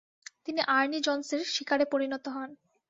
[0.45, 2.49] তিনি আর্নি জোন্সের শিকারে পরিণত হন।